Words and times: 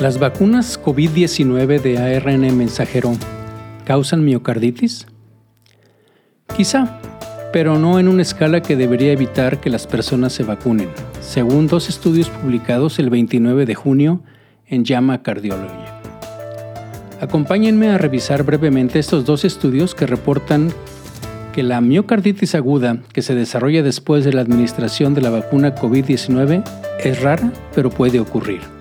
¿Las 0.00 0.18
vacunas 0.18 0.82
COVID-19 0.82 1.78
de 1.82 1.98
ARN 1.98 2.56
mensajero 2.56 3.12
causan 3.84 4.24
miocarditis? 4.24 5.06
Quizá, 6.56 6.98
pero 7.52 7.78
no 7.78 7.98
en 7.98 8.08
una 8.08 8.22
escala 8.22 8.62
que 8.62 8.76
debería 8.76 9.12
evitar 9.12 9.60
que 9.60 9.68
las 9.68 9.86
personas 9.86 10.32
se 10.32 10.42
vacunen, 10.42 10.88
según 11.20 11.66
dos 11.66 11.90
estudios 11.90 12.30
publicados 12.30 12.98
el 12.98 13.10
29 13.10 13.66
de 13.66 13.74
junio 13.74 14.22
en 14.66 14.86
JAMA 14.86 15.22
Cardiology. 15.22 15.84
Acompáñenme 17.20 17.90
a 17.90 17.98
revisar 17.98 18.42
brevemente 18.42 18.98
estos 18.98 19.26
dos 19.26 19.44
estudios 19.44 19.94
que 19.94 20.06
reportan 20.06 20.72
que 21.52 21.62
la 21.62 21.82
miocarditis 21.82 22.54
aguda 22.54 23.02
que 23.12 23.20
se 23.20 23.34
desarrolla 23.34 23.82
después 23.82 24.24
de 24.24 24.32
la 24.32 24.40
administración 24.40 25.12
de 25.12 25.20
la 25.20 25.28
vacuna 25.28 25.74
COVID-19 25.74 26.64
es 27.00 27.20
rara, 27.20 27.52
pero 27.74 27.90
puede 27.90 28.18
ocurrir. 28.18 28.79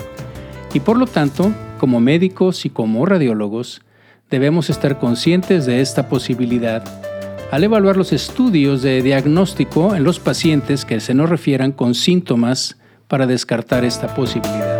Y 0.73 0.81
por 0.81 0.97
lo 0.97 1.07
tanto, 1.07 1.51
como 1.79 1.99
médicos 1.99 2.65
y 2.65 2.69
como 2.69 3.05
radiólogos, 3.05 3.81
debemos 4.29 4.69
estar 4.69 4.99
conscientes 4.99 5.65
de 5.65 5.81
esta 5.81 6.07
posibilidad 6.09 6.83
al 7.51 7.63
evaluar 7.63 7.97
los 7.97 8.13
estudios 8.13 8.83
de 8.83 9.01
diagnóstico 9.01 9.95
en 9.95 10.03
los 10.03 10.19
pacientes 10.19 10.85
que 10.85 10.99
se 10.99 11.15
nos 11.15 11.29
refieran 11.29 11.71
con 11.71 11.95
síntomas 11.95 12.77
para 13.07 13.25
descartar 13.25 13.83
esta 13.83 14.13
posibilidad. 14.13 14.77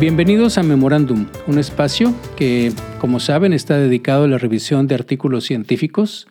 Bienvenidos 0.00 0.58
a 0.58 0.64
Memorándum, 0.64 1.26
un 1.46 1.58
espacio 1.60 2.12
que, 2.34 2.72
como 3.00 3.20
saben, 3.20 3.52
está 3.52 3.78
dedicado 3.78 4.24
a 4.24 4.28
la 4.28 4.38
revisión 4.38 4.88
de 4.88 4.96
artículos 4.96 5.44
científicos, 5.44 6.26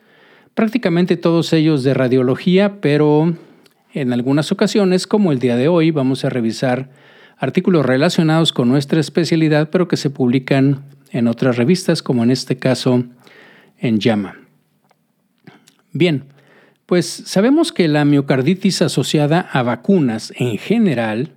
prácticamente 0.54 1.16
todos 1.16 1.54
ellos 1.54 1.86
de 1.86 1.94
radiología, 1.94 2.82
pero 2.82 3.34
en 3.94 4.12
algunas 4.12 4.52
ocasiones, 4.52 5.08
como 5.08 5.32
el 5.32 5.40
día 5.40 5.56
de 5.56 5.70
hoy, 5.70 5.92
vamos 5.92 6.26
a 6.26 6.30
revisar 6.30 6.90
artículos 7.42 7.84
relacionados 7.84 8.54
con 8.54 8.70
nuestra 8.70 9.00
especialidad, 9.00 9.72
pero 9.72 9.88
que 9.88 9.98
se 9.98 10.12
publican 10.12 10.86
en 11.10 11.28
otras 11.28 11.58
revistas, 11.58 12.04
como 12.04 12.24
en 12.24 12.30
este 12.30 12.58
caso 12.58 13.04
en 13.80 14.00
Llama. 14.00 14.38
Bien, 15.92 16.26
pues 16.86 17.08
sabemos 17.08 17.72
que 17.72 17.88
la 17.88 18.06
miocarditis 18.06 18.84
asociada 18.84 19.40
a 19.40 19.64
vacunas 19.64 20.32
en 20.38 20.60
general, 20.60 21.32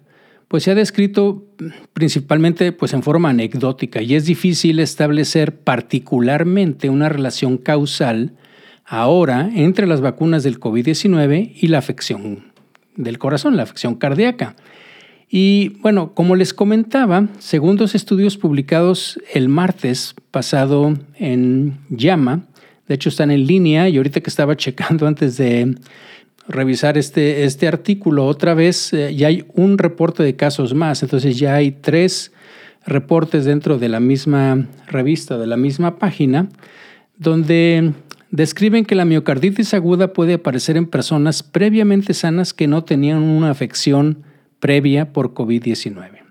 pues 0.47 0.65
se 0.65 0.73
ha 0.73 0.75
descrito 0.75 1.47
principalmente 1.95 2.71
pues 2.73 2.93
en 2.93 3.03
forma 3.03 3.31
anecdótica 3.31 4.03
y 4.03 4.15
es 4.15 4.27
difícil 4.27 4.81
establecer 4.81 5.57
particularmente 5.57 6.91
una 6.91 7.09
relación 7.09 7.57
causal 7.57 8.35
ahora 8.85 9.49
entre 9.55 9.87
las 9.87 10.03
vacunas 10.03 10.43
del 10.43 10.61
COVID-19 10.61 11.53
y 11.55 11.67
la 11.69 11.79
afección 11.79 12.53
del 12.95 13.19
corazón, 13.19 13.57
la 13.57 13.63
afección 13.63 13.95
cardíaca. 13.95 14.55
Y 15.29 15.71
bueno, 15.81 16.15
como 16.15 16.37
les 16.37 16.55
comentaba, 16.55 17.29
según 17.39 17.77
dos 17.77 17.95
estudios 17.95 18.37
publicados 18.37 19.21
el 19.33 19.49
martes 19.49 20.15
pasado 20.31 20.95
en 21.19 21.79
Llama, 21.91 22.45
de 22.89 22.95
hecho 22.95 23.09
están 23.09 23.31
en 23.31 23.47
línea 23.47 23.89
y 23.89 23.97
ahorita 23.97 24.21
que 24.21 24.31
estaba 24.31 24.57
checando 24.57 25.07
antes 25.07 25.37
de 25.37 25.75
revisar 26.47 26.99
este, 26.99 27.45
este 27.45 27.67
artículo 27.67 28.27
otra 28.27 28.55
vez, 28.55 28.93
eh, 28.93 29.15
ya 29.15 29.29
hay 29.29 29.45
un 29.55 29.79
reporte 29.79 30.23
de 30.23 30.37
casos 30.37 30.75
más, 30.75 31.03
entonces 31.03 31.39
ya 31.39 31.55
hay 31.55 31.73
tres 31.73 32.33
reportes 32.87 33.47
dentro 33.47 33.79
de 33.79 33.89
la 33.89 34.01
misma 34.01 34.67
revista, 34.87 35.39
de 35.39 35.47
la 35.47 35.57
misma 35.57 35.99
página, 35.99 36.49
donde 37.17 37.93
describen 38.31 38.85
que 38.85 38.95
la 38.95 39.05
miocarditis 39.05 39.73
aguda 39.73 40.13
puede 40.13 40.35
aparecer 40.35 40.77
en 40.77 40.87
personas 40.87 41.43
previamente 41.43 42.13
sanas 42.13 42.53
que 42.53 42.67
no 42.67 42.85
tenían 42.85 43.23
una 43.23 43.51
afección 43.51 44.25
previa 44.65 45.13
por 45.13 45.35
COVID-19. 45.35 46.23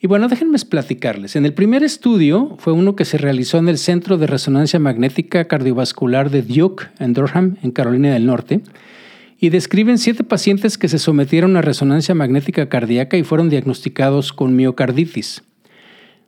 Y 0.00 0.06
bueno, 0.06 0.26
déjenme 0.28 0.56
platicarles. 0.70 1.36
En 1.36 1.44
el 1.44 1.52
primer 1.52 1.82
estudio 1.82 2.56
fue 2.58 2.72
uno 2.72 2.96
que 2.96 3.04
se 3.04 3.18
realizó 3.18 3.58
en 3.58 3.68
el 3.68 3.76
Centro 3.76 4.16
de 4.16 4.26
Resonancia 4.26 4.78
Magnética 4.78 5.46
Cardiovascular 5.46 6.30
de 6.30 6.40
Duke, 6.40 6.86
en 6.98 7.12
Durham, 7.12 7.58
en 7.62 7.72
Carolina 7.72 8.10
del 8.10 8.24
Norte, 8.24 8.62
y 9.38 9.50
describen 9.50 9.98
siete 9.98 10.24
pacientes 10.24 10.78
que 10.78 10.88
se 10.88 10.98
sometieron 10.98 11.58
a 11.58 11.60
resonancia 11.60 12.14
magnética 12.14 12.70
cardíaca 12.70 13.18
y 13.18 13.22
fueron 13.22 13.50
diagnosticados 13.50 14.32
con 14.32 14.56
miocarditis. 14.56 15.42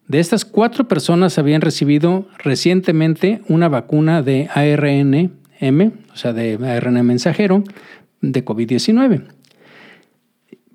De 0.08 0.20
estas 0.20 0.44
cuatro 0.44 0.88
personas 0.88 1.38
habían 1.38 1.62
recibido 1.62 2.28
recientemente 2.36 3.40
una 3.48 3.70
vacuna 3.70 4.20
de 4.20 4.50
ARNM, 4.54 5.92
o 6.12 6.16
sea, 6.16 6.34
de 6.34 6.58
ARN 6.62 7.06
mensajero, 7.06 7.64
de 8.20 8.44
COVID-19. 8.44 9.22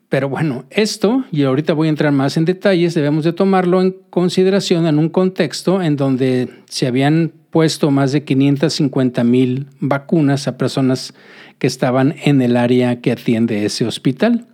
Pero 0.09 0.29
bueno, 0.29 0.63
esto, 0.69 1.25
y 1.31 1.43
ahorita 1.43 1.73
voy 1.73 1.87
a 1.87 1.89
entrar 1.89 2.13
más 2.13 2.37
en 2.37 2.45
detalles, 2.45 2.93
debemos 2.93 3.25
de 3.25 3.33
tomarlo 3.33 3.81
en 3.81 3.95
consideración 4.09 4.87
en 4.87 4.99
un 4.99 5.09
contexto 5.09 5.81
en 5.81 5.97
donde 5.97 6.49
se 6.69 6.87
habían 6.87 7.33
puesto 7.49 7.91
más 7.91 8.13
de 8.13 8.23
550 8.23 9.23
mil 9.25 9.67
vacunas 9.81 10.47
a 10.47 10.57
personas 10.57 11.13
que 11.59 11.67
estaban 11.67 12.15
en 12.23 12.41
el 12.41 12.55
área 12.55 13.01
que 13.01 13.11
atiende 13.11 13.65
ese 13.65 13.85
hospital. 13.85 14.45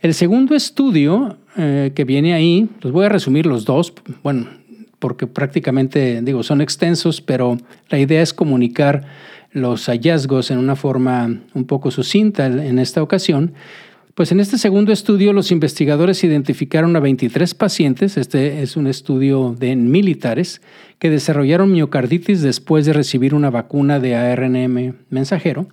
El 0.00 0.14
segundo 0.14 0.54
estudio 0.54 1.36
eh, 1.56 1.92
que 1.94 2.04
viene 2.04 2.32
ahí, 2.32 2.68
los 2.80 2.92
voy 2.92 3.04
a 3.04 3.08
resumir 3.10 3.44
los 3.44 3.66
dos, 3.66 3.92
bueno, 4.22 4.48
porque 4.98 5.26
prácticamente, 5.26 6.22
digo, 6.22 6.42
son 6.42 6.62
extensos, 6.62 7.20
pero 7.20 7.58
la 7.90 7.98
idea 7.98 8.22
es 8.22 8.32
comunicar 8.32 9.04
los 9.52 9.86
hallazgos 9.86 10.50
en 10.50 10.58
una 10.58 10.76
forma 10.76 11.40
un 11.52 11.64
poco 11.66 11.90
sucinta 11.90 12.46
en 12.46 12.78
esta 12.78 13.02
ocasión. 13.02 13.52
Pues 14.14 14.30
en 14.30 14.38
este 14.38 14.58
segundo 14.58 14.92
estudio 14.92 15.32
los 15.32 15.50
investigadores 15.50 16.22
identificaron 16.22 16.94
a 16.94 17.00
23 17.00 17.52
pacientes, 17.54 18.16
este 18.16 18.62
es 18.62 18.76
un 18.76 18.86
estudio 18.86 19.56
de 19.58 19.74
militares, 19.74 20.62
que 21.00 21.10
desarrollaron 21.10 21.72
miocarditis 21.72 22.40
después 22.40 22.86
de 22.86 22.92
recibir 22.92 23.34
una 23.34 23.50
vacuna 23.50 23.98
de 23.98 24.14
ARNM 24.14 24.94
mensajero, 25.10 25.66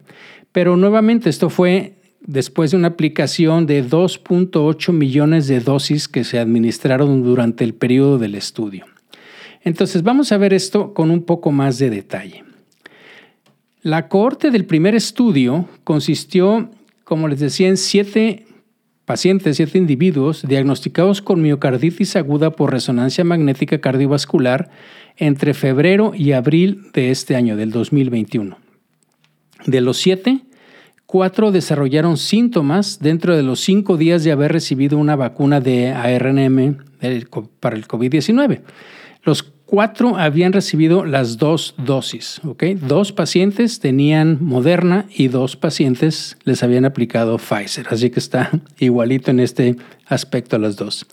pero 0.51 0.75
nuevamente 0.75 1.29
esto 1.29 1.51
fue 1.51 1.93
después 2.21 2.71
de 2.71 2.77
una 2.77 2.87
aplicación 2.87 3.67
de 3.67 3.87
2.8 3.87 4.91
millones 4.91 5.47
de 5.47 5.59
dosis 5.59 6.07
que 6.07 6.23
se 6.23 6.39
administraron 6.39 7.21
durante 7.21 7.63
el 7.63 7.75
periodo 7.75 8.17
del 8.17 8.33
estudio. 8.33 8.85
Entonces 9.63 10.01
vamos 10.01 10.31
a 10.31 10.37
ver 10.37 10.55
esto 10.55 10.95
con 10.95 11.11
un 11.11 11.21
poco 11.23 11.51
más 11.51 11.77
de 11.77 11.91
detalle. 11.91 12.43
La 13.83 14.07
cohorte 14.07 14.49
del 14.49 14.65
primer 14.65 14.95
estudio 14.95 15.67
consistió 15.83 16.71
como 17.11 17.27
les 17.27 17.41
decía, 17.41 17.67
en 17.67 17.75
siete 17.75 18.45
pacientes, 19.03 19.57
siete 19.57 19.77
individuos 19.77 20.47
diagnosticados 20.47 21.21
con 21.21 21.41
miocarditis 21.41 22.15
aguda 22.15 22.51
por 22.51 22.71
resonancia 22.71 23.25
magnética 23.25 23.81
cardiovascular 23.81 24.69
entre 25.17 25.53
febrero 25.53 26.13
y 26.15 26.31
abril 26.31 26.89
de 26.93 27.11
este 27.11 27.35
año, 27.35 27.57
del 27.57 27.71
2021. 27.71 28.57
De 29.65 29.81
los 29.81 29.97
siete, 29.97 30.45
cuatro 31.05 31.51
desarrollaron 31.51 32.15
síntomas 32.15 32.99
dentro 32.99 33.35
de 33.35 33.43
los 33.43 33.59
cinco 33.59 33.97
días 33.97 34.23
de 34.23 34.31
haber 34.31 34.53
recibido 34.53 34.97
una 34.97 35.17
vacuna 35.17 35.59
de 35.59 35.89
ARNM 35.89 36.77
para 37.59 37.75
el 37.75 37.89
COVID-19. 37.89 38.61
Los 39.23 39.51
cuatro 39.71 40.17
habían 40.17 40.51
recibido 40.51 41.05
las 41.05 41.37
dos 41.37 41.75
dosis. 41.77 42.41
Dos 42.81 43.13
pacientes 43.13 43.79
tenían 43.79 44.37
Moderna 44.41 45.05
y 45.15 45.29
dos 45.29 45.55
pacientes 45.55 46.37
les 46.43 46.61
habían 46.61 46.83
aplicado 46.83 47.37
Pfizer. 47.37 47.87
Así 47.89 48.09
que 48.09 48.19
está 48.19 48.51
igualito 48.79 49.31
en 49.31 49.39
este 49.39 49.77
aspecto 50.07 50.57
a 50.57 50.59
las 50.59 50.75
dos. 50.75 51.07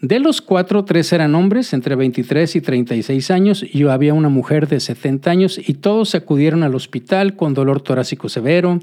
De 0.00 0.18
los 0.18 0.42
cuatro, 0.42 0.84
tres 0.84 1.12
eran 1.12 1.36
hombres 1.36 1.72
entre 1.72 1.94
23 1.94 2.56
y 2.56 2.60
36 2.60 3.30
años 3.30 3.64
y 3.64 3.84
había 3.84 4.14
una 4.14 4.30
mujer 4.30 4.66
de 4.66 4.80
70 4.80 5.30
años 5.30 5.60
y 5.64 5.74
todos 5.74 6.16
acudieron 6.16 6.64
al 6.64 6.74
hospital 6.74 7.36
con 7.36 7.54
dolor 7.54 7.80
torácico 7.82 8.28
severo 8.28 8.80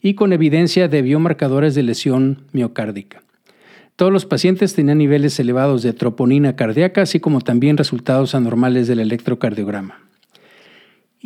y 0.00 0.14
con 0.14 0.32
evidencia 0.32 0.86
de 0.86 1.02
biomarcadores 1.02 1.74
de 1.74 1.82
lesión 1.82 2.44
miocárdica. 2.52 3.24
Todos 3.96 4.12
los 4.12 4.26
pacientes 4.26 4.74
tenían 4.74 4.98
niveles 4.98 5.38
elevados 5.38 5.82
de 5.82 5.92
troponina 5.92 6.56
cardíaca, 6.56 7.02
así 7.02 7.20
como 7.20 7.40
también 7.40 7.76
resultados 7.76 8.34
anormales 8.34 8.88
del 8.88 8.98
electrocardiograma. 8.98 10.00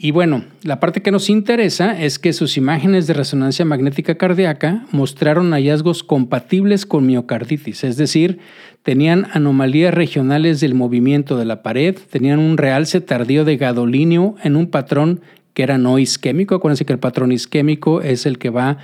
Y 0.00 0.12
bueno, 0.12 0.44
la 0.62 0.78
parte 0.78 1.02
que 1.02 1.10
nos 1.10 1.28
interesa 1.28 2.00
es 2.00 2.20
que 2.20 2.32
sus 2.32 2.56
imágenes 2.56 3.08
de 3.08 3.14
resonancia 3.14 3.64
magnética 3.64 4.14
cardíaca 4.16 4.86
mostraron 4.92 5.50
hallazgos 5.50 6.04
compatibles 6.04 6.86
con 6.86 7.04
miocarditis, 7.04 7.82
es 7.82 7.96
decir, 7.96 8.38
tenían 8.84 9.26
anomalías 9.32 9.92
regionales 9.92 10.60
del 10.60 10.74
movimiento 10.74 11.36
de 11.36 11.46
la 11.46 11.64
pared, 11.64 11.96
tenían 12.10 12.38
un 12.38 12.58
realce 12.58 13.00
tardío 13.00 13.44
de 13.44 13.56
gadolinio 13.56 14.36
en 14.44 14.54
un 14.54 14.68
patrón 14.68 15.20
que 15.58 15.64
era 15.64 15.76
no 15.76 15.98
isquémico. 15.98 16.54
Acuérdense 16.54 16.84
que 16.84 16.92
el 16.92 17.00
patrón 17.00 17.32
isquémico 17.32 18.00
es 18.00 18.26
el 18.26 18.38
que 18.38 18.48
va, 18.48 18.78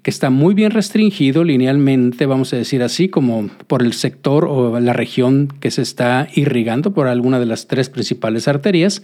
que 0.00 0.10
está 0.12 0.30
muy 0.30 0.54
bien 0.54 0.70
restringido 0.70 1.42
linealmente, 1.42 2.24
vamos 2.24 2.52
a 2.52 2.56
decir 2.56 2.84
así, 2.84 3.08
como 3.08 3.50
por 3.66 3.82
el 3.82 3.94
sector 3.94 4.44
o 4.44 4.78
la 4.78 4.92
región 4.92 5.48
que 5.58 5.72
se 5.72 5.82
está 5.82 6.28
irrigando 6.36 6.94
por 6.94 7.08
alguna 7.08 7.40
de 7.40 7.46
las 7.46 7.66
tres 7.66 7.90
principales 7.90 8.46
arterias. 8.46 9.02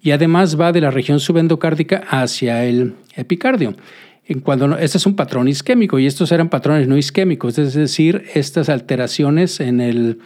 Y 0.00 0.12
además 0.12 0.58
va 0.58 0.72
de 0.72 0.80
la 0.80 0.90
región 0.90 1.20
subendocárdica 1.20 2.02
hacia 2.08 2.64
el 2.64 2.94
epicardio. 3.14 3.74
cuando 4.42 4.78
este 4.78 4.96
es 4.96 5.04
un 5.04 5.16
patrón 5.16 5.48
isquémico 5.48 5.98
y 5.98 6.06
estos 6.06 6.32
eran 6.32 6.48
patrones 6.48 6.88
no 6.88 6.96
isquémicos, 6.96 7.58
es 7.58 7.74
decir, 7.74 8.24
estas 8.32 8.70
alteraciones 8.70 9.60
en 9.60 9.82
el, 9.82 10.20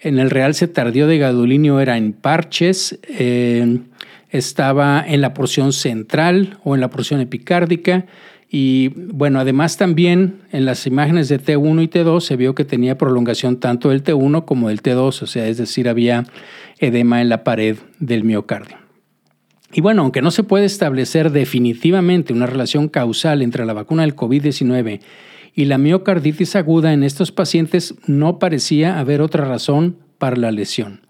en 0.00 0.18
el 0.18 0.30
realce 0.30 0.66
tardío 0.66 1.06
de 1.06 1.18
gadolinio 1.18 1.78
eran 1.78 2.14
parches, 2.14 2.98
eh, 3.06 3.80
estaba 4.34 5.04
en 5.06 5.20
la 5.20 5.32
porción 5.32 5.72
central 5.72 6.58
o 6.64 6.74
en 6.74 6.80
la 6.80 6.90
porción 6.90 7.20
epicárdica, 7.20 8.06
y 8.50 8.88
bueno, 8.88 9.40
además 9.40 9.76
también 9.76 10.42
en 10.52 10.64
las 10.64 10.86
imágenes 10.86 11.28
de 11.28 11.40
T1 11.40 11.82
y 11.82 11.88
T2 11.88 12.20
se 12.20 12.36
vio 12.36 12.54
que 12.54 12.64
tenía 12.64 12.98
prolongación 12.98 13.58
tanto 13.58 13.90
del 13.90 14.04
T1 14.04 14.44
como 14.44 14.68
del 14.68 14.82
T2, 14.82 15.22
o 15.22 15.26
sea, 15.26 15.48
es 15.48 15.56
decir, 15.56 15.88
había 15.88 16.24
edema 16.78 17.20
en 17.20 17.28
la 17.28 17.42
pared 17.42 17.78
del 17.98 18.24
miocardio. 18.24 18.76
Y 19.72 19.80
bueno, 19.80 20.02
aunque 20.02 20.22
no 20.22 20.30
se 20.30 20.44
puede 20.44 20.66
establecer 20.66 21.32
definitivamente 21.32 22.32
una 22.32 22.46
relación 22.46 22.88
causal 22.88 23.42
entre 23.42 23.64
la 23.64 23.72
vacuna 23.72 24.02
del 24.02 24.14
COVID-19 24.14 25.00
y 25.54 25.64
la 25.64 25.78
miocarditis 25.78 26.54
aguda 26.54 26.92
en 26.92 27.02
estos 27.02 27.32
pacientes, 27.32 27.94
no 28.06 28.38
parecía 28.38 29.00
haber 29.00 29.20
otra 29.20 29.44
razón 29.44 29.96
para 30.18 30.36
la 30.36 30.52
lesión. 30.52 31.03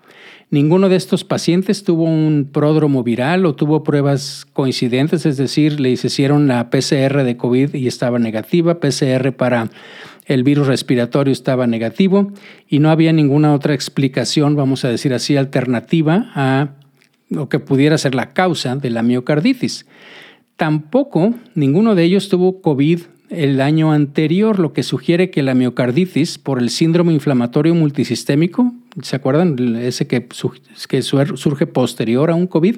Ninguno 0.54 0.88
de 0.88 0.94
estos 0.94 1.24
pacientes 1.24 1.82
tuvo 1.82 2.04
un 2.04 2.48
pródromo 2.52 3.02
viral 3.02 3.44
o 3.44 3.56
tuvo 3.56 3.82
pruebas 3.82 4.46
coincidentes, 4.52 5.26
es 5.26 5.36
decir, 5.36 5.80
le 5.80 5.90
hicieron 5.90 6.46
la 6.46 6.70
PCR 6.70 7.24
de 7.24 7.36
COVID 7.36 7.74
y 7.74 7.88
estaba 7.88 8.20
negativa, 8.20 8.78
PCR 8.78 9.32
para 9.32 9.68
el 10.26 10.44
virus 10.44 10.68
respiratorio 10.68 11.32
estaba 11.32 11.66
negativo 11.66 12.30
y 12.68 12.78
no 12.78 12.90
había 12.90 13.12
ninguna 13.12 13.52
otra 13.52 13.74
explicación, 13.74 14.54
vamos 14.54 14.84
a 14.84 14.90
decir 14.90 15.12
así, 15.12 15.36
alternativa 15.36 16.30
a 16.36 16.68
lo 17.30 17.48
que 17.48 17.58
pudiera 17.58 17.98
ser 17.98 18.14
la 18.14 18.32
causa 18.32 18.76
de 18.76 18.90
la 18.90 19.02
miocarditis. 19.02 19.86
Tampoco 20.54 21.34
ninguno 21.56 21.96
de 21.96 22.04
ellos 22.04 22.28
tuvo 22.28 22.62
COVID 22.62 23.00
el 23.30 23.60
año 23.60 23.92
anterior, 23.92 24.58
lo 24.58 24.72
que 24.72 24.82
sugiere 24.82 25.30
que 25.30 25.42
la 25.42 25.54
miocarditis 25.54 26.38
por 26.38 26.58
el 26.58 26.70
síndrome 26.70 27.12
inflamatorio 27.12 27.74
multisistémico, 27.74 28.72
¿se 29.02 29.16
acuerdan? 29.16 29.76
Ese 29.76 30.06
que, 30.06 30.26
surge 30.30 31.66
posterior 31.66 32.30
a 32.30 32.34
un 32.34 32.46
COVID, 32.46 32.76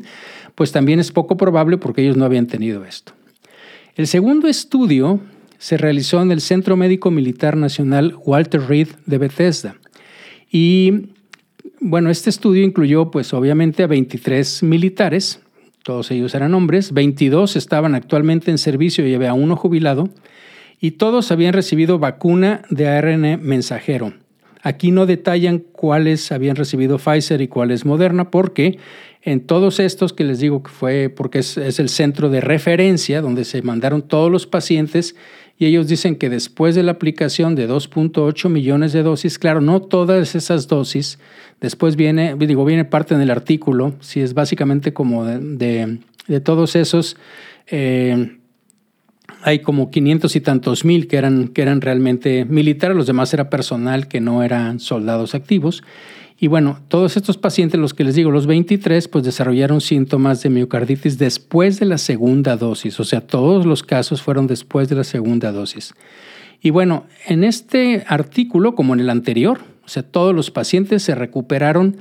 pues 0.54 0.72
también 0.72 1.00
es 1.00 1.12
poco 1.12 1.36
probable 1.36 1.78
porque 1.78 2.02
ellos 2.02 2.16
no 2.16 2.24
habían 2.24 2.46
tenido 2.46 2.84
esto. 2.84 3.12
El 3.96 4.06
segundo 4.06 4.48
estudio 4.48 5.20
se 5.58 5.76
realizó 5.76 6.22
en 6.22 6.30
el 6.30 6.40
Centro 6.40 6.76
Médico 6.76 7.10
Militar 7.10 7.56
Nacional 7.56 8.14
Walter 8.24 8.60
Reed 8.60 8.88
de 9.06 9.18
Bethesda. 9.18 9.76
Y 10.50 11.08
bueno, 11.80 12.10
este 12.10 12.30
estudio 12.30 12.62
incluyó 12.62 13.10
pues 13.10 13.32
obviamente 13.34 13.82
a 13.82 13.86
23 13.86 14.62
militares, 14.62 15.40
todos 15.86 16.10
ellos 16.10 16.34
eran 16.34 16.52
hombres, 16.52 16.90
22 16.90 17.54
estaban 17.54 17.94
actualmente 17.94 18.50
en 18.50 18.58
servicio 18.58 19.06
y 19.06 19.14
había 19.14 19.34
uno 19.34 19.54
jubilado, 19.54 20.08
y 20.80 20.90
todos 20.92 21.30
habían 21.30 21.52
recibido 21.52 22.00
vacuna 22.00 22.62
de 22.70 22.88
ARN 22.88 23.40
mensajero. 23.40 24.12
Aquí 24.62 24.90
no 24.90 25.06
detallan 25.06 25.58
cuáles 25.58 26.32
habían 26.32 26.56
recibido 26.56 26.98
Pfizer 26.98 27.40
y 27.40 27.48
cuáles 27.48 27.84
Moderna, 27.84 28.30
porque 28.30 28.78
en 29.22 29.40
todos 29.40 29.80
estos 29.80 30.12
que 30.12 30.24
les 30.24 30.38
digo 30.38 30.62
que 30.62 30.70
fue 30.70 31.08
porque 31.08 31.40
es, 31.40 31.56
el 31.56 31.88
centro 31.88 32.30
de 32.30 32.40
referencia 32.40 33.20
donde 33.20 33.44
se 33.44 33.60
mandaron 33.60 34.02
todos 34.02 34.30
los 34.30 34.46
pacientes 34.46 35.16
y 35.58 35.66
ellos 35.66 35.88
dicen 35.88 36.16
que 36.16 36.28
después 36.28 36.74
de 36.74 36.84
la 36.84 36.92
aplicación 36.92 37.56
de 37.56 37.68
2.8 37.68 38.48
millones 38.48 38.92
de 38.92 39.02
dosis, 39.02 39.38
claro, 39.38 39.60
no 39.60 39.82
todas 39.82 40.34
esas 40.34 40.68
dosis, 40.68 41.18
después 41.60 41.96
viene, 41.96 42.36
digo, 42.36 42.64
viene 42.64 42.84
parte 42.84 43.14
en 43.14 43.20
el 43.20 43.30
artículo, 43.30 43.94
si 44.00 44.20
es 44.20 44.34
básicamente 44.34 44.92
como 44.92 45.24
de, 45.24 45.98
de, 46.28 46.40
todos 46.40 46.76
esos, 46.76 47.16
eh, 47.68 48.36
hay 49.42 49.60
como 49.60 49.90
500 49.90 50.34
y 50.36 50.40
tantos 50.40 50.84
mil 50.84 51.08
que 51.08 51.16
eran, 51.16 51.48
que 51.48 51.62
eran 51.62 51.80
realmente 51.80 52.44
militares, 52.44 52.96
los 52.96 53.06
demás 53.06 53.32
era 53.34 53.50
personal 53.50 54.08
que 54.08 54.20
no 54.20 54.42
eran 54.42 54.80
soldados 54.80 55.34
activos. 55.34 55.82
Y 56.38 56.48
bueno, 56.48 56.80
todos 56.88 57.16
estos 57.16 57.38
pacientes, 57.38 57.80
los 57.80 57.94
que 57.94 58.04
les 58.04 58.14
digo, 58.14 58.30
los 58.30 58.46
23, 58.46 59.08
pues 59.08 59.24
desarrollaron 59.24 59.80
síntomas 59.80 60.42
de 60.42 60.50
miocarditis 60.50 61.16
después 61.16 61.80
de 61.80 61.86
la 61.86 61.96
segunda 61.96 62.56
dosis. 62.56 63.00
O 63.00 63.04
sea, 63.04 63.22
todos 63.22 63.64
los 63.64 63.82
casos 63.82 64.20
fueron 64.20 64.46
después 64.46 64.88
de 64.90 64.96
la 64.96 65.04
segunda 65.04 65.50
dosis. 65.50 65.94
Y 66.60 66.70
bueno, 66.70 67.06
en 67.26 67.42
este 67.42 68.04
artículo, 68.06 68.74
como 68.74 68.92
en 68.92 69.00
el 69.00 69.08
anterior, 69.08 69.60
o 69.84 69.88
sea, 69.88 70.02
todos 70.02 70.34
los 70.34 70.50
pacientes 70.50 71.02
se 71.02 71.14
recuperaron 71.14 71.96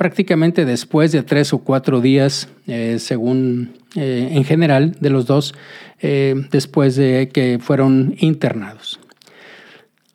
prácticamente 0.00 0.64
después 0.64 1.12
de 1.12 1.22
tres 1.22 1.52
o 1.52 1.58
cuatro 1.58 2.00
días, 2.00 2.48
eh, 2.66 2.96
según 2.98 3.74
eh, 3.96 4.30
en 4.32 4.44
general, 4.44 4.96
de 4.98 5.10
los 5.10 5.26
dos, 5.26 5.54
eh, 6.00 6.34
después 6.50 6.96
de 6.96 7.28
que 7.30 7.58
fueron 7.60 8.14
internados. 8.18 8.98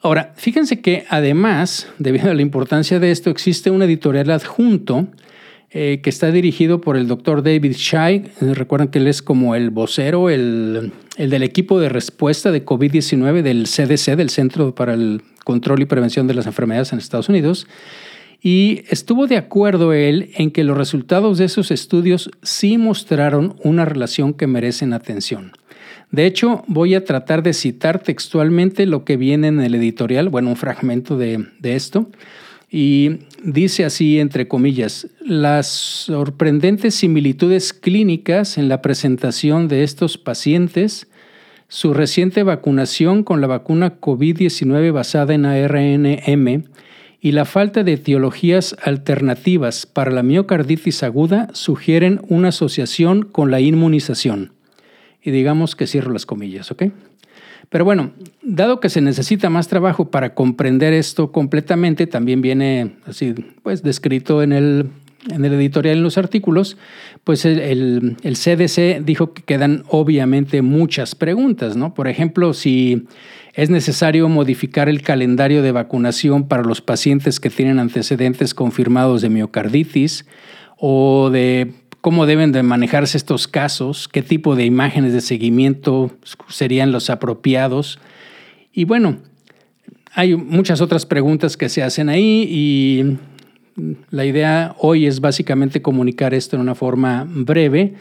Ahora, 0.01 0.33
fíjense 0.37 0.81
que 0.81 1.05
además, 1.07 1.87
debido 1.99 2.31
a 2.31 2.33
la 2.33 2.41
importancia 2.41 2.99
de 2.99 3.11
esto, 3.11 3.29
existe 3.29 3.69
un 3.69 3.83
editorial 3.83 4.31
adjunto 4.31 5.07
que 5.69 6.01
está 6.05 6.31
dirigido 6.31 6.79
por 6.79 6.95
el 6.95 7.07
doctor 7.07 7.43
David 7.43 7.73
Shai. 7.73 8.31
Recuerdan 8.39 8.87
que 8.87 8.97
él 8.97 9.07
es 9.07 9.21
como 9.21 9.55
el 9.55 9.71
vocero, 9.71 10.29
el, 10.29 10.93
el 11.17 11.29
del 11.29 11.43
equipo 11.43 11.81
de 11.81 11.89
respuesta 11.89 12.51
de 12.53 12.65
COVID-19 12.65 13.41
del 13.41 13.65
CDC, 13.65 14.15
del 14.15 14.29
Centro 14.29 14.73
para 14.73 14.93
el 14.93 15.21
Control 15.43 15.81
y 15.81 15.85
Prevención 15.85 16.27
de 16.27 16.33
las 16.33 16.47
Enfermedades 16.47 16.93
en 16.93 16.99
Estados 16.99 17.27
Unidos. 17.27 17.67
Y 18.45 18.83
estuvo 18.89 19.25
de 19.25 19.37
acuerdo 19.37 19.91
él 19.91 20.29
en 20.35 20.51
que 20.51 20.63
los 20.63 20.77
resultados 20.77 21.39
de 21.39 21.45
esos 21.45 21.71
estudios 21.71 22.29
sí 22.43 22.77
mostraron 22.77 23.55
una 23.63 23.85
relación 23.85 24.35
que 24.35 24.45
merecen 24.45 24.93
atención. 24.93 25.53
De 26.11 26.27
hecho, 26.27 26.63
voy 26.67 26.93
a 26.93 27.03
tratar 27.03 27.41
de 27.41 27.53
citar 27.53 28.03
textualmente 28.03 28.85
lo 28.85 29.03
que 29.03 29.17
viene 29.17 29.47
en 29.47 29.61
el 29.61 29.73
editorial, 29.73 30.29
bueno, 30.29 30.49
un 30.49 30.57
fragmento 30.57 31.17
de, 31.17 31.43
esto. 31.63 32.07
Y 32.69 33.21
dice 33.43 33.83
así, 33.83 34.19
entre 34.19 34.47
comillas, 34.47 35.07
las 35.21 35.65
sorprendentes 35.65 36.93
similitudes 36.93 37.73
clínicas 37.73 38.59
en 38.59 38.69
la 38.69 38.83
presentación 38.83 39.67
de 39.67 39.83
estos 39.83 40.19
pacientes, 40.19 41.07
su 41.67 41.95
reciente 41.95 42.43
vacunación 42.43 43.23
con 43.23 43.41
la 43.41 43.47
vacuna 43.47 43.99
COVID-19 43.99 44.91
basada 44.91 45.33
en 45.33 45.47
ARNM 45.47 46.65
y 47.25 47.31
la 47.31 47.45
falta 47.45 47.83
de 47.83 47.93
etiologías 47.93 48.75
alternativas 48.83 49.87
para 49.87 50.11
la 50.11 50.21
miocarditis 50.21 51.01
aguda 51.01 51.47
sugieren 51.53 52.21
una 52.27 52.49
asociación 52.49 53.23
con 53.23 53.49
la 53.49 53.59
inmunización 53.59 54.51
y 55.23 55.31
digamos 55.31 55.75
que 55.75 55.87
cierro 55.87 56.13
las 56.13 56.27
comillas, 56.27 56.69
¿ok? 56.69 56.83
Pero 57.69 57.83
bueno, 57.83 58.11
dado 58.43 58.79
que 58.79 58.89
se 58.89 59.01
necesita 59.01 59.49
más 59.49 59.67
trabajo 59.67 60.11
para 60.11 60.35
comprender 60.35 60.93
esto 60.93 61.31
completamente, 61.31 62.05
también 62.05 62.43
viene 62.43 62.97
así, 63.07 63.33
pues 63.63 63.81
descrito 63.81 64.43
en 64.43 64.53
el, 64.53 64.89
en 65.29 65.45
el 65.45 65.53
editorial, 65.53 65.97
en 65.97 66.03
los 66.03 66.17
artículos, 66.17 66.77
pues 67.23 67.45
el, 67.45 68.17
CDC 68.21 69.03
dijo 69.03 69.33
que 69.33 69.43
quedan 69.43 69.83
obviamente 69.89 70.61
muchas 70.61 71.15
preguntas, 71.15 71.75
¿no? 71.75 71.93
Por 71.93 72.07
ejemplo, 72.07 72.53
si 72.53 73.07
es 73.53 73.69
necesario 73.69 74.29
modificar 74.29 74.89
el 74.89 75.01
calendario 75.01 75.61
de 75.61 75.71
vacunación 75.71 76.47
para 76.47 76.63
los 76.63 76.81
pacientes 76.81 77.39
que 77.39 77.49
tienen 77.49 77.79
antecedentes 77.79 78.53
confirmados 78.53 79.21
de 79.21 79.29
miocarditis 79.29 80.25
o 80.77 81.29
de 81.31 81.73
cómo 82.01 82.25
deben 82.25 82.51
de 82.51 82.61
manejarse 82.61 83.17
estos 83.17 83.47
casos, 83.47 84.07
qué 84.07 84.21
tipo 84.21 84.55
de 84.55 84.65
imágenes 84.65 85.13
de 85.13 85.21
seguimiento 85.21 86.11
serían 86.49 86.91
los 86.91 87.09
apropiados. 87.09 87.99
Y 88.71 88.83
bueno, 88.85 89.17
hay 90.13 90.35
muchas 90.35 90.81
otras 90.81 91.05
preguntas 91.05 91.57
que 91.57 91.67
se 91.67 91.81
hacen 91.81 92.09
ahí 92.09 92.47
y 92.49 93.17
la 94.09 94.25
idea 94.25 94.75
hoy 94.79 95.05
es 95.05 95.19
básicamente 95.19 95.81
comunicar 95.81 96.33
esto 96.33 96.55
en 96.55 96.61
una 96.61 96.75
forma 96.75 97.27
breve 97.27 97.95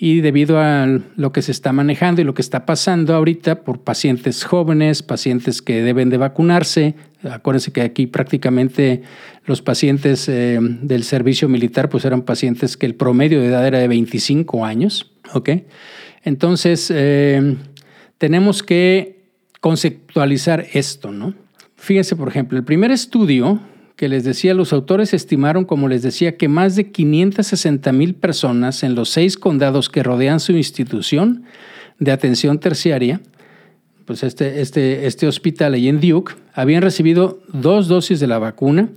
y 0.00 0.20
debido 0.20 0.60
a 0.60 0.86
lo 1.16 1.32
que 1.32 1.42
se 1.42 1.50
está 1.50 1.72
manejando 1.72 2.20
y 2.20 2.24
lo 2.24 2.32
que 2.32 2.40
está 2.40 2.64
pasando 2.64 3.14
ahorita 3.14 3.62
por 3.62 3.80
pacientes 3.80 4.44
jóvenes, 4.44 5.02
pacientes 5.02 5.60
que 5.60 5.82
deben 5.82 6.08
de 6.08 6.16
vacunarse, 6.16 6.94
acuérdense 7.28 7.72
que 7.72 7.82
aquí 7.82 8.06
prácticamente 8.06 9.02
los 9.44 9.60
pacientes 9.60 10.28
eh, 10.28 10.58
del 10.60 11.02
servicio 11.02 11.48
militar 11.48 11.88
pues 11.88 12.04
eran 12.04 12.22
pacientes 12.22 12.76
que 12.76 12.86
el 12.86 12.94
promedio 12.94 13.40
de 13.40 13.48
edad 13.48 13.66
era 13.66 13.80
de 13.80 13.88
25 13.88 14.64
años, 14.64 15.10
¿ok? 15.34 15.50
Entonces 16.22 16.92
eh, 16.94 17.56
tenemos 18.18 18.62
que 18.62 19.18
conceptualizar 19.60 20.66
esto, 20.72 21.10
¿no? 21.10 21.34
Fíjense, 21.76 22.14
por 22.16 22.28
ejemplo, 22.28 22.56
el 22.56 22.64
primer 22.64 22.92
estudio 22.92 23.60
que 23.98 24.08
les 24.08 24.22
decía, 24.22 24.54
los 24.54 24.72
autores 24.72 25.12
estimaron, 25.12 25.64
como 25.64 25.88
les 25.88 26.02
decía, 26.02 26.36
que 26.36 26.46
más 26.46 26.76
de 26.76 26.92
560 26.92 27.90
mil 27.90 28.14
personas 28.14 28.84
en 28.84 28.94
los 28.94 29.08
seis 29.08 29.36
condados 29.36 29.88
que 29.88 30.04
rodean 30.04 30.38
su 30.38 30.52
institución 30.52 31.42
de 31.98 32.12
atención 32.12 32.60
terciaria, 32.60 33.20
pues 34.04 34.22
este, 34.22 34.60
este, 34.60 35.08
este 35.08 35.26
hospital 35.26 35.74
ahí 35.74 35.88
en 35.88 36.00
Duke, 36.00 36.34
habían 36.54 36.82
recibido 36.82 37.40
dos 37.52 37.88
dosis 37.88 38.20
de 38.20 38.28
la 38.28 38.38
vacuna 38.38 38.88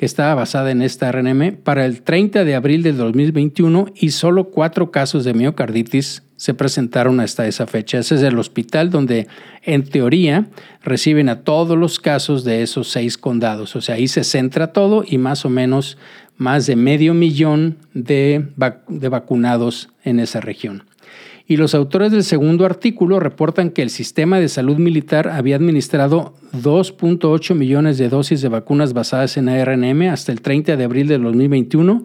que 0.00 0.06
estaba 0.06 0.34
basada 0.34 0.70
en 0.70 0.80
esta 0.80 1.12
RNM 1.12 1.56
para 1.62 1.84
el 1.84 2.00
30 2.00 2.46
de 2.46 2.54
abril 2.54 2.82
del 2.82 2.96
2021 2.96 3.88
y 3.94 4.12
solo 4.12 4.44
cuatro 4.44 4.90
casos 4.90 5.24
de 5.24 5.34
miocarditis 5.34 6.22
se 6.36 6.54
presentaron 6.54 7.20
hasta 7.20 7.46
esa 7.46 7.66
fecha. 7.66 7.98
Ese 7.98 8.14
es 8.14 8.22
el 8.22 8.38
hospital 8.38 8.88
donde 8.88 9.28
en 9.62 9.84
teoría 9.84 10.48
reciben 10.82 11.28
a 11.28 11.42
todos 11.42 11.76
los 11.76 12.00
casos 12.00 12.44
de 12.44 12.62
esos 12.62 12.88
seis 12.88 13.18
condados. 13.18 13.76
O 13.76 13.82
sea, 13.82 13.96
ahí 13.96 14.08
se 14.08 14.24
centra 14.24 14.72
todo 14.72 15.04
y 15.06 15.18
más 15.18 15.44
o 15.44 15.50
menos 15.50 15.98
más 16.38 16.64
de 16.64 16.76
medio 16.76 17.12
millón 17.12 17.76
de, 17.92 18.46
de 18.88 19.08
vacunados 19.10 19.90
en 20.02 20.18
esa 20.18 20.40
región. 20.40 20.84
Y 21.50 21.56
los 21.56 21.74
autores 21.74 22.12
del 22.12 22.22
segundo 22.22 22.64
artículo 22.64 23.18
reportan 23.18 23.70
que 23.70 23.82
el 23.82 23.90
sistema 23.90 24.38
de 24.38 24.48
salud 24.48 24.76
militar 24.76 25.26
había 25.26 25.56
administrado 25.56 26.32
2.8 26.52 27.56
millones 27.56 27.98
de 27.98 28.08
dosis 28.08 28.40
de 28.40 28.48
vacunas 28.48 28.92
basadas 28.92 29.36
en 29.36 29.48
ARNM 29.48 30.02
hasta 30.12 30.30
el 30.30 30.42
30 30.42 30.76
de 30.76 30.84
abril 30.84 31.08
de 31.08 31.18
2021 31.18 32.04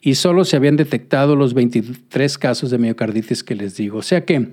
y 0.00 0.14
solo 0.14 0.44
se 0.44 0.54
habían 0.54 0.76
detectado 0.76 1.34
los 1.34 1.54
23 1.54 2.38
casos 2.38 2.70
de 2.70 2.78
miocarditis 2.78 3.42
que 3.42 3.56
les 3.56 3.76
digo. 3.76 3.98
O 3.98 4.02
sea 4.02 4.24
que, 4.24 4.50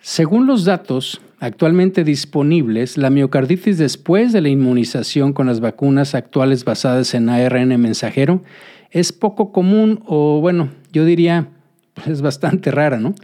según 0.00 0.46
los 0.46 0.64
datos 0.64 1.20
actualmente 1.38 2.02
disponibles, 2.02 2.96
la 2.96 3.10
miocarditis 3.10 3.76
después 3.76 4.32
de 4.32 4.40
la 4.40 4.48
inmunización 4.48 5.34
con 5.34 5.48
las 5.48 5.60
vacunas 5.60 6.14
actuales 6.14 6.64
basadas 6.64 7.12
en 7.12 7.28
ARN 7.28 7.78
mensajero 7.78 8.42
es 8.90 9.12
poco 9.12 9.52
común 9.52 10.02
o 10.06 10.40
bueno, 10.40 10.70
yo 10.92 11.04
diría 11.04 11.50
es 12.06 12.22
bastante 12.22 12.70
rara, 12.70 12.98
¿no? 12.98 13.14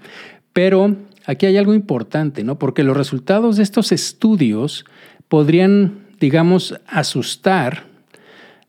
Pero 0.52 0.96
aquí 1.26 1.46
hay 1.46 1.56
algo 1.56 1.74
importante, 1.74 2.44
¿no? 2.44 2.58
Porque 2.58 2.82
los 2.82 2.96
resultados 2.96 3.56
de 3.56 3.62
estos 3.62 3.92
estudios 3.92 4.84
podrían, 5.28 6.06
digamos, 6.20 6.80
asustar 6.86 7.84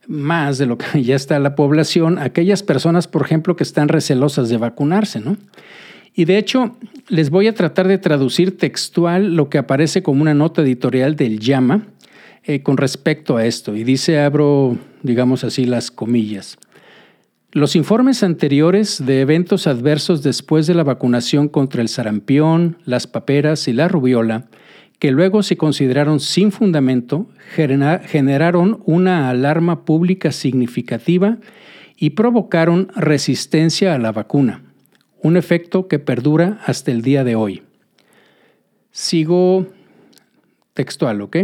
más 0.06 0.58
de 0.58 0.66
lo 0.66 0.78
que 0.78 1.02
ya 1.02 1.14
está 1.14 1.38
la 1.38 1.54
población, 1.54 2.18
aquellas 2.18 2.62
personas, 2.62 3.06
por 3.06 3.22
ejemplo, 3.22 3.56
que 3.56 3.64
están 3.64 3.88
recelosas 3.88 4.48
de 4.48 4.56
vacunarse, 4.56 5.20
¿no? 5.20 5.36
Y 6.14 6.24
de 6.24 6.36
hecho, 6.36 6.76
les 7.08 7.30
voy 7.30 7.46
a 7.46 7.54
tratar 7.54 7.86
de 7.86 7.96
traducir 7.96 8.58
textual 8.58 9.36
lo 9.36 9.48
que 9.48 9.58
aparece 9.58 10.02
como 10.02 10.20
una 10.20 10.34
nota 10.34 10.62
editorial 10.62 11.14
del 11.14 11.38
Llama 11.38 11.86
eh, 12.42 12.62
con 12.62 12.76
respecto 12.76 13.36
a 13.36 13.46
esto. 13.46 13.76
Y 13.76 13.84
dice, 13.84 14.18
abro, 14.18 14.76
digamos 15.02 15.44
así, 15.44 15.64
las 15.64 15.92
comillas. 15.92 16.58
Los 17.52 17.76
informes 17.76 18.22
anteriores 18.22 19.06
de 19.06 19.22
eventos 19.22 19.66
adversos 19.66 20.22
después 20.22 20.66
de 20.66 20.74
la 20.74 20.84
vacunación 20.84 21.48
contra 21.48 21.80
el 21.80 21.88
sarampión, 21.88 22.76
las 22.84 23.06
paperas 23.06 23.68
y 23.68 23.72
la 23.72 23.88
rubiola 23.88 24.48
que 24.98 25.12
luego 25.12 25.42
se 25.42 25.56
consideraron 25.56 26.20
sin 26.20 26.52
fundamento, 26.52 27.26
generaron 27.54 28.82
una 28.84 29.30
alarma 29.30 29.86
pública 29.86 30.30
significativa 30.30 31.38
y 31.96 32.10
provocaron 32.10 32.88
resistencia 32.94 33.94
a 33.94 33.98
la 33.98 34.12
vacuna, 34.12 34.62
un 35.22 35.38
efecto 35.38 35.88
que 35.88 35.98
perdura 35.98 36.60
hasta 36.66 36.90
el 36.90 37.00
día 37.00 37.24
de 37.24 37.34
hoy. 37.34 37.62
Sigo 38.90 39.68
textual, 40.74 41.22
¿ok? 41.22 41.36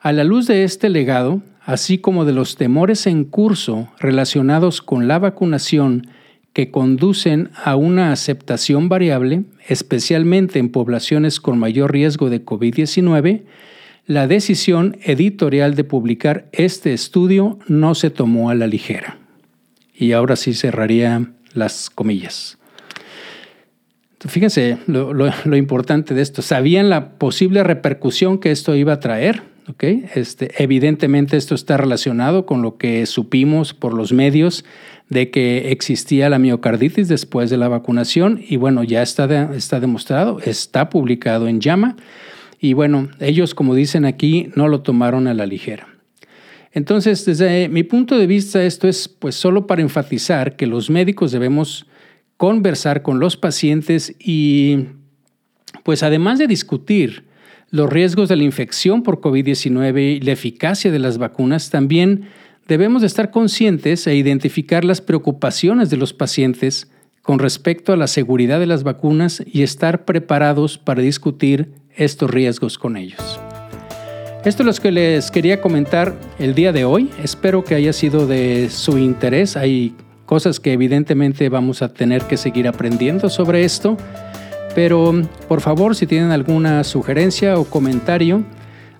A 0.00 0.12
la 0.12 0.24
luz 0.24 0.48
de 0.48 0.64
este 0.64 0.88
legado, 0.88 1.42
así 1.64 1.98
como 1.98 2.24
de 2.24 2.32
los 2.32 2.56
temores 2.56 3.06
en 3.06 3.24
curso 3.24 3.88
relacionados 3.98 4.82
con 4.82 5.08
la 5.08 5.18
vacunación 5.18 6.08
que 6.52 6.70
conducen 6.70 7.50
a 7.64 7.76
una 7.76 8.12
aceptación 8.12 8.88
variable, 8.88 9.44
especialmente 9.66 10.58
en 10.58 10.68
poblaciones 10.70 11.40
con 11.40 11.58
mayor 11.58 11.92
riesgo 11.92 12.28
de 12.28 12.44
COVID-19, 12.44 13.44
la 14.06 14.26
decisión 14.26 14.98
editorial 15.02 15.74
de 15.74 15.84
publicar 15.84 16.48
este 16.52 16.92
estudio 16.92 17.58
no 17.68 17.94
se 17.94 18.10
tomó 18.10 18.50
a 18.50 18.54
la 18.54 18.66
ligera. 18.66 19.18
Y 19.94 20.12
ahora 20.12 20.36
sí 20.36 20.54
cerraría 20.54 21.32
las 21.54 21.88
comillas. 21.88 22.58
Fíjense 24.28 24.78
lo, 24.86 25.56
importante 25.56 26.14
de 26.14 26.22
esto. 26.22 26.42
¿Sabían 26.42 26.90
la 26.90 27.10
posible 27.10 27.64
repercusión 27.64 28.38
que 28.38 28.50
esto 28.50 28.74
iba 28.74 28.94
a 28.94 29.00
traer? 29.00 29.42
Este, 29.78 30.50
evidentemente 30.62 31.36
esto 31.36 31.54
está 31.54 31.76
relacionado 31.76 32.46
con 32.46 32.62
lo 32.62 32.76
que 32.78 33.06
supimos 33.06 33.74
por 33.74 33.94
los 33.94 34.12
medios 34.12 34.64
de 35.08 35.30
que 35.30 35.70
existía 35.70 36.28
la 36.28 36.38
miocarditis 36.38 37.08
después 37.08 37.48
de 37.50 37.56
la 37.56 37.68
vacunación 37.68 38.40
y 38.46 38.56
bueno, 38.56 38.82
ya 38.82 39.02
está, 39.02 39.54
está 39.54 39.78
demostrado, 39.78 40.40
está 40.40 40.88
publicado 40.90 41.48
en 41.48 41.60
llama 41.60 41.96
y 42.60 42.72
bueno, 42.72 43.08
ellos 43.20 43.54
como 43.54 43.74
dicen 43.74 44.04
aquí 44.04 44.50
no 44.56 44.68
lo 44.68 44.82
tomaron 44.82 45.26
a 45.26 45.34
la 45.34 45.46
ligera. 45.46 45.88
Entonces, 46.72 47.24
desde 47.24 47.68
mi 47.68 47.82
punto 47.82 48.16
de 48.16 48.26
vista, 48.26 48.62
esto 48.64 48.88
es 48.88 49.06
pues 49.06 49.34
solo 49.34 49.66
para 49.66 49.82
enfatizar 49.82 50.56
que 50.56 50.66
los 50.66 50.90
médicos 50.90 51.30
debemos 51.30 51.86
conversar 52.36 53.02
con 53.02 53.20
los 53.20 53.36
pacientes 53.36 54.14
y 54.18 54.86
pues 55.82 56.02
además 56.02 56.38
de 56.38 56.46
discutir 56.46 57.31
los 57.72 57.90
riesgos 57.90 58.28
de 58.28 58.36
la 58.36 58.44
infección 58.44 59.02
por 59.02 59.20
COVID-19 59.20 60.16
y 60.16 60.20
la 60.20 60.32
eficacia 60.32 60.92
de 60.92 60.98
las 60.98 61.16
vacunas, 61.16 61.70
también 61.70 62.28
debemos 62.68 63.00
de 63.00 63.06
estar 63.06 63.30
conscientes 63.30 64.06
e 64.06 64.14
identificar 64.14 64.84
las 64.84 65.00
preocupaciones 65.00 65.88
de 65.88 65.96
los 65.96 66.12
pacientes 66.12 66.90
con 67.22 67.38
respecto 67.38 67.94
a 67.94 67.96
la 67.96 68.08
seguridad 68.08 68.60
de 68.60 68.66
las 68.66 68.82
vacunas 68.82 69.42
y 69.50 69.62
estar 69.62 70.04
preparados 70.04 70.76
para 70.76 71.00
discutir 71.00 71.72
estos 71.96 72.30
riesgos 72.30 72.76
con 72.76 72.98
ellos. 72.98 73.40
Esto 74.44 74.62
es 74.64 74.76
lo 74.76 74.82
que 74.82 74.92
les 74.92 75.30
quería 75.30 75.62
comentar 75.62 76.14
el 76.38 76.54
día 76.54 76.72
de 76.72 76.84
hoy. 76.84 77.08
Espero 77.22 77.64
que 77.64 77.74
haya 77.74 77.94
sido 77.94 78.26
de 78.26 78.68
su 78.68 78.98
interés. 78.98 79.56
Hay 79.56 79.94
cosas 80.26 80.60
que 80.60 80.74
evidentemente 80.74 81.48
vamos 81.48 81.80
a 81.80 81.94
tener 81.94 82.22
que 82.24 82.36
seguir 82.36 82.68
aprendiendo 82.68 83.30
sobre 83.30 83.64
esto. 83.64 83.96
Pero 84.74 85.12
por 85.48 85.60
favor, 85.60 85.94
si 85.94 86.06
tienen 86.06 86.30
alguna 86.30 86.84
sugerencia 86.84 87.58
o 87.58 87.64
comentario, 87.64 88.44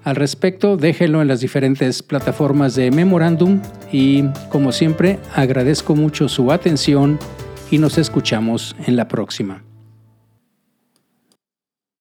al 0.04 0.16
respecto, 0.16 0.76
déjenlo 0.76 1.22
en 1.22 1.28
las 1.28 1.40
diferentes 1.40 2.02
plataformas 2.02 2.74
de 2.74 2.90
Memorándum 2.90 3.60
y 3.92 4.24
como 4.48 4.72
siempre 4.72 5.20
agradezco 5.34 5.94
mucho 5.94 6.28
su 6.28 6.50
atención 6.50 7.18
y 7.70 7.78
nos 7.78 7.98
escuchamos 7.98 8.74
en 8.86 8.96
la 8.96 9.06
próxima. 9.06 9.62